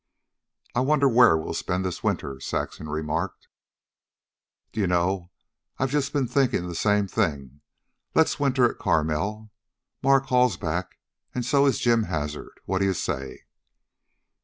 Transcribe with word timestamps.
"I 0.73 0.79
wonder 0.79 1.07
where 1.07 1.37
we'll 1.37 1.53
spend 1.53 1.85
this 1.85 2.03
winter," 2.03 2.39
Saxon 2.39 2.89
remarked. 2.89 3.49
"D'ye 4.71 4.87
know, 4.87 5.29
I've 5.77 5.91
just 5.91 6.11
been 6.11 6.25
thinkin' 6.27 6.67
the 6.67 6.73
same 6.73 7.05
thing. 7.07 7.61
Let's 8.15 8.39
winter 8.39 8.67
at 8.67 8.79
Carmel. 8.79 9.51
Mark 10.01 10.25
Hall's 10.25 10.57
back, 10.57 10.97
an' 11.35 11.43
so 11.43 11.67
is 11.67 11.77
Jim 11.77 12.05
Hazard. 12.05 12.59
What 12.65 12.79
d'ye 12.79 12.93
say?" 12.93 13.43